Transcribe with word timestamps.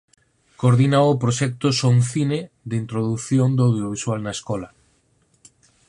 Coordina 0.59 0.99
o 1.11 1.19
proxecto 1.23 1.67
"Son 1.79 1.95
cine" 2.11 2.39
de 2.69 2.75
introdución 2.83 3.49
do 3.57 3.61
audiovisual 3.69 4.19
na 4.23 4.31
escola. 4.37 4.69